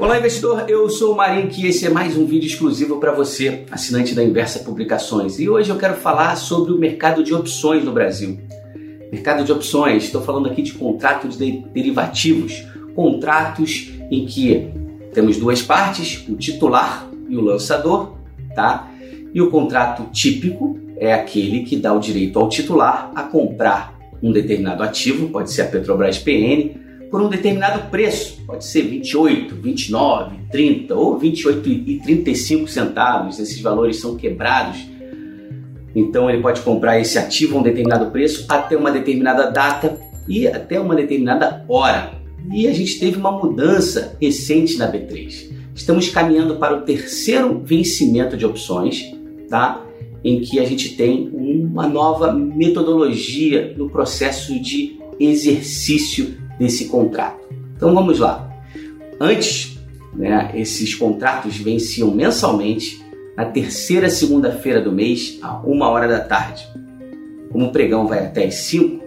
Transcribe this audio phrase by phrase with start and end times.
[0.00, 0.64] Olá, investidor.
[0.68, 4.22] Eu sou o Marinho e esse é mais um vídeo exclusivo para você, assinante da
[4.22, 5.40] Inversa Publicações.
[5.40, 8.38] E hoje eu quero falar sobre o mercado de opções no Brasil.
[9.10, 12.64] Mercado de opções, estou falando aqui de contratos de derivativos,
[12.94, 14.70] contratos em que
[15.12, 18.14] temos duas partes, o titular e o lançador,
[18.54, 18.88] tá?
[19.34, 24.30] E o contrato típico é aquele que dá o direito ao titular a comprar um
[24.30, 30.36] determinado ativo, pode ser a Petrobras PN, por um determinado preço, pode ser 28, 29,
[30.50, 34.86] 30 ou 28 e 35 centavos, esses valores são quebrados.
[35.94, 39.98] Então ele pode comprar esse ativo a um determinado preço até uma determinada data
[40.28, 42.12] e até uma determinada hora.
[42.52, 45.50] E a gente teve uma mudança recente na B3.
[45.74, 49.14] Estamos caminhando para o terceiro vencimento de opções,
[49.48, 49.84] tá?
[50.22, 57.48] Em que a gente tem uma nova metodologia no processo de exercício desse contrato.
[57.76, 58.50] Então vamos lá.
[59.20, 59.78] Antes,
[60.14, 63.04] né, esses contratos venciam mensalmente
[63.36, 66.66] na terceira segunda-feira do mês, a uma hora da tarde.
[67.50, 69.04] Como o pregão vai até as 5,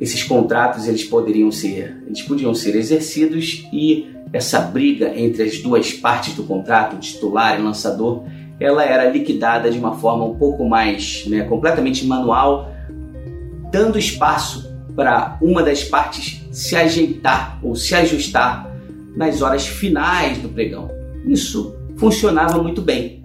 [0.00, 5.92] esses contratos eles poderiam ser, eles podiam ser exercidos e essa briga entre as duas
[5.92, 8.24] partes do contrato, titular e lançador,
[8.58, 12.72] ela era liquidada de uma forma um pouco mais, né, completamente manual,
[13.70, 18.70] dando espaço para uma das partes se ajeitar ou se ajustar
[19.16, 20.88] nas horas finais do pregão.
[21.26, 23.24] Isso funcionava muito bem,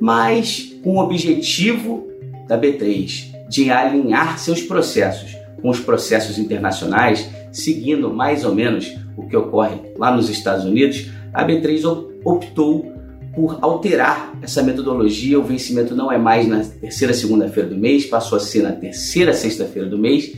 [0.00, 2.08] mas com o objetivo
[2.48, 9.28] da B3 de alinhar seus processos com os processos internacionais, seguindo mais ou menos o
[9.28, 11.84] que ocorre lá nos Estados Unidos, a B3
[12.24, 12.92] optou
[13.32, 15.38] por alterar essa metodologia.
[15.38, 19.32] O vencimento não é mais na terceira segunda-feira do mês, passou a ser na terceira
[19.32, 20.32] sexta-feira do mês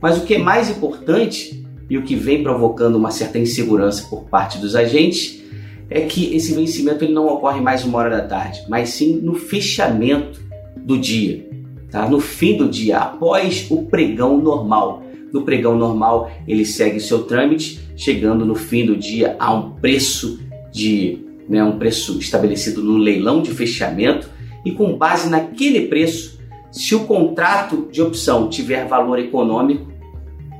[0.00, 4.24] mas o que é mais importante e o que vem provocando uma certa insegurança por
[4.26, 5.42] parte dos agentes
[5.90, 9.34] é que esse vencimento ele não ocorre mais uma hora da tarde, mas sim no
[9.34, 10.40] fechamento
[10.76, 11.44] do dia,
[11.90, 12.08] tá?
[12.08, 15.02] no fim do dia, após o pregão normal.
[15.32, 20.40] No pregão normal, ele segue seu trâmite, chegando no fim do dia a um preço
[20.72, 24.30] de né, um preço estabelecido no leilão de fechamento
[24.64, 26.38] e com base naquele preço,
[26.70, 29.90] se o contrato de opção tiver valor econômico,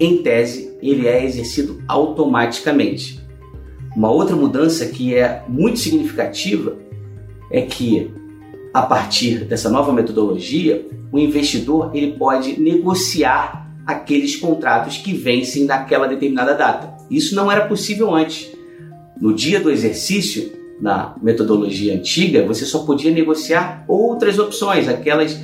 [0.01, 3.21] em tese, ele é exercido automaticamente.
[3.97, 6.77] Uma outra mudança que é muito significativa
[7.51, 8.11] é que
[8.73, 16.07] a partir dessa nova metodologia, o investidor ele pode negociar aqueles contratos que vencem naquela
[16.07, 16.97] determinada data.
[17.11, 18.53] Isso não era possível antes.
[19.21, 25.37] No dia do exercício, na metodologia antiga, você só podia negociar outras opções, aquelas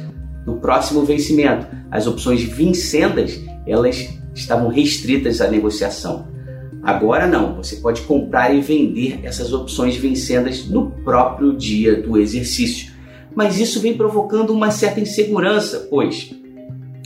[0.44, 1.66] do próximo vencimento.
[1.90, 6.28] As opções vincendas, elas estavam restritas à negociação.
[6.82, 12.92] Agora não, você pode comprar e vender essas opções vencendas no próprio dia do exercício.
[13.34, 16.32] Mas isso vem provocando uma certa insegurança, pois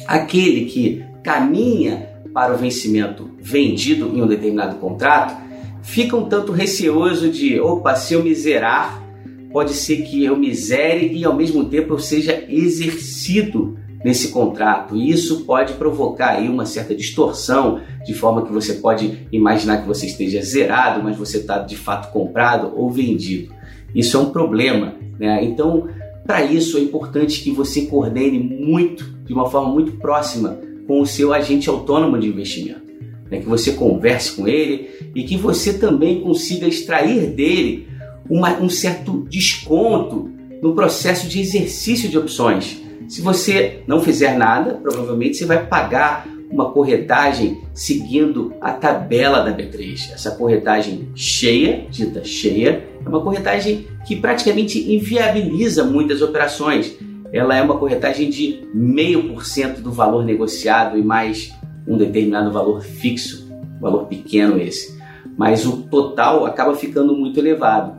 [0.06, 5.34] aquele que caminha para o vencimento vendido em um determinado contrato
[5.82, 9.02] fica um tanto receoso de, opa, se eu miserar,
[9.50, 14.96] pode ser que eu misere e ao mesmo tempo eu seja exercido nesse contrato.
[14.96, 19.88] E isso pode provocar aí uma certa distorção, de forma que você pode imaginar que
[19.88, 23.54] você esteja zerado, mas você está de fato comprado ou vendido.
[23.94, 24.94] Isso é um problema.
[25.18, 25.44] Né?
[25.44, 25.88] Então,
[26.24, 31.06] para isso é importante que você coordene muito, de uma forma muito próxima, com o
[31.06, 32.82] seu agente autônomo de investimento.
[33.30, 33.40] Né?
[33.40, 37.86] Que você converse com ele e que você também consiga extrair dele
[38.28, 40.30] uma, um certo desconto
[40.62, 42.80] no processo de exercício de opções.
[43.08, 49.56] Se você não fizer nada, provavelmente você vai pagar uma corretagem seguindo a tabela da
[49.56, 50.12] B3.
[50.12, 56.96] Essa corretagem cheia, dita cheia, é uma corretagem que praticamente inviabiliza muitas operações.
[57.32, 61.54] Ela é uma corretagem de meio por cento do valor negociado e mais
[61.86, 63.48] um determinado valor fixo,
[63.80, 64.98] valor pequeno esse.
[65.38, 67.94] Mas o total acaba ficando muito elevado.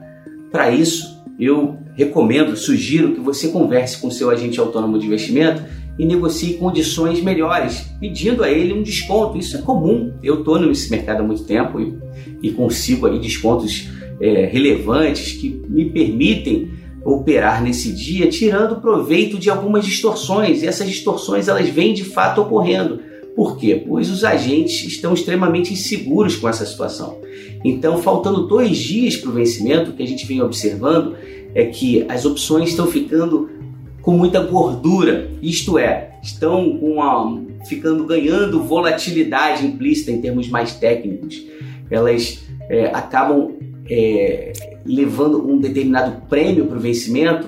[0.52, 5.64] Para isso, eu recomendo, sugiro que você converse com seu agente autônomo de investimento
[6.00, 9.38] e negocie condições melhores, pedindo a ele um desconto.
[9.38, 10.14] Isso é comum.
[10.24, 11.98] Eu estou nesse mercado há muito tempo e,
[12.42, 13.90] e consigo aí descontos
[14.20, 16.72] é, relevantes que me permitem
[17.04, 20.62] operar nesse dia, tirando proveito de algumas distorções.
[20.62, 23.00] E essas distorções elas vêm de fato ocorrendo.
[23.36, 23.84] Por quê?
[23.88, 27.20] Pois os agentes estão extremamente inseguros com essa situação.
[27.64, 31.16] Então, faltando dois dias para o vencimento, que a gente vem observando
[31.54, 33.50] é que as opções estão ficando
[34.02, 36.80] com muita gordura, isto é, estão
[37.66, 41.44] ficando ganhando volatilidade implícita em termos mais técnicos.
[41.90, 43.54] Elas é, acabam
[43.90, 44.54] é,
[44.86, 47.48] levando um determinado prêmio para o vencimento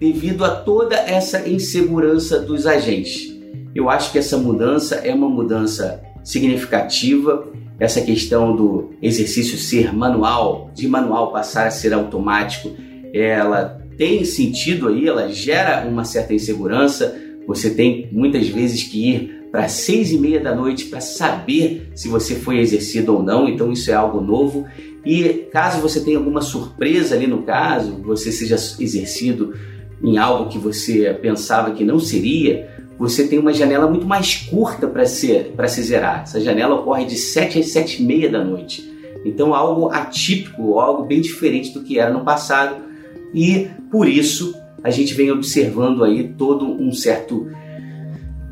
[0.00, 3.32] devido a toda essa insegurança dos agentes.
[3.74, 7.46] Eu acho que essa mudança é uma mudança significativa.
[7.78, 12.70] Essa questão do exercício ser manual, de manual passar a ser automático,
[13.16, 17.16] ela tem sentido aí, ela gera uma certa insegurança.
[17.46, 22.08] Você tem muitas vezes que ir para seis e meia da noite para saber se
[22.08, 24.66] você foi exercido ou não, então isso é algo novo.
[25.06, 29.54] E caso você tenha alguma surpresa ali no caso, você seja exercido
[30.02, 32.68] em algo que você pensava que não seria,
[32.98, 36.22] você tem uma janela muito mais curta para se, zerar.
[36.22, 38.92] Essa janela ocorre de 7 às 7 e meia da noite.
[39.24, 42.93] Então algo atípico, algo bem diferente do que era no passado.
[43.34, 47.48] E por isso a gente vem observando aí todo um certo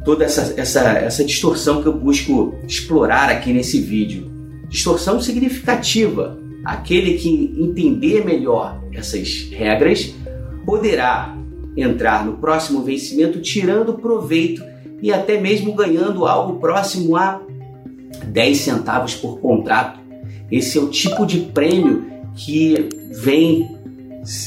[0.05, 4.31] toda essa, essa, essa distorção que eu busco explorar aqui nesse vídeo.
[4.69, 6.39] Distorção significativa.
[6.65, 10.15] Aquele que entender melhor essas regras
[10.65, 11.37] poderá
[11.77, 14.63] entrar no próximo vencimento tirando proveito
[15.01, 17.41] e até mesmo ganhando algo próximo a
[18.27, 20.01] 10 centavos por contrato.
[20.51, 23.82] Esse é o tipo de prêmio que vem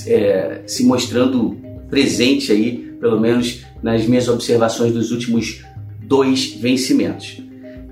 [0.08, 1.58] é, se mostrando
[1.90, 5.64] presente aí, pelo menos nas minhas observações dos últimos
[6.02, 7.42] dois vencimentos.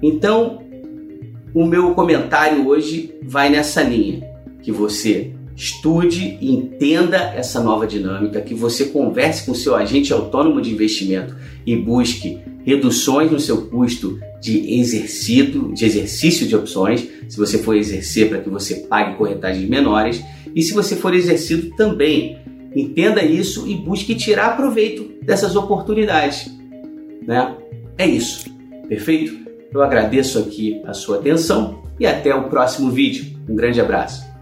[0.02, 0.62] Então,
[1.54, 4.28] o meu comentário hoje vai nessa linha,
[4.62, 10.60] que você Estude e entenda essa nova dinâmica, que você converse com seu agente autônomo
[10.60, 17.38] de investimento e busque reduções no seu custo de exercício, de exercício de opções, se
[17.38, 20.24] você for exercer para que você pague corretagens menores,
[20.56, 22.38] e se você for exercido também,
[22.76, 26.52] entenda isso e busque tirar proveito dessas oportunidades.
[27.26, 27.56] Né?
[27.98, 28.46] É isso,
[28.88, 29.38] perfeito?
[29.72, 33.38] Eu agradeço aqui a sua atenção e até o próximo vídeo.
[33.50, 34.33] Um grande abraço.